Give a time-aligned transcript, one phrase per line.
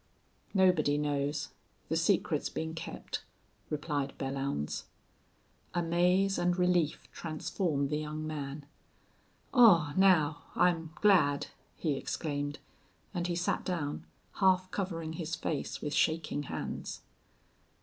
[0.55, 1.49] "Nobody knows.
[1.87, 3.23] The secret's been kept."
[3.69, 4.85] replied Belllounds.
[5.75, 8.65] Amaze and relief transformed the young man.
[9.53, 12.57] "Aw, now, I'm glad" he exclaimed,
[13.13, 14.03] and he sat down,
[14.37, 17.01] half covering his face with shaking hands.